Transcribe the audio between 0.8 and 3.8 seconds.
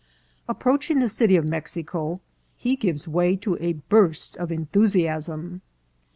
the city of Mexico, he gives way to a